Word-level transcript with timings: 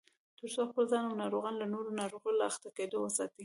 ترڅو 0.37 0.61
خپل 0.69 0.83
ځان 0.91 1.03
او 1.07 1.19
ناروغان 1.21 1.53
له 1.61 1.65
نورو 1.73 1.97
ناروغیو 1.99 2.37
له 2.39 2.45
اخته 2.51 2.67
کېدو 2.77 2.97
وساتي 3.01 3.39